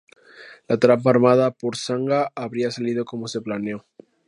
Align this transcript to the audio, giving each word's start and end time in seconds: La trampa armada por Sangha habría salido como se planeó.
La 0.67 0.77
trampa 0.79 1.11
armada 1.11 1.51
por 1.51 1.75
Sangha 1.77 2.31
habría 2.33 2.71
salido 2.71 3.05
como 3.05 3.27
se 3.27 3.39
planeó. 3.41 3.85